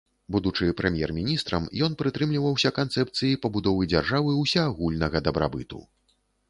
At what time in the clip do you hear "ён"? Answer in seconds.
1.87-1.97